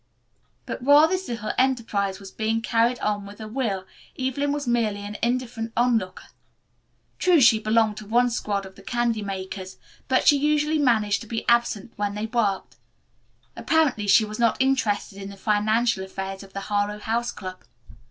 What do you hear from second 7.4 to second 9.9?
belonged to one squad of the candy makers,